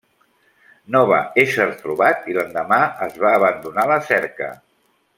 [0.95, 4.53] No va ésser trobat i l'endemà es va abandonar la cerca.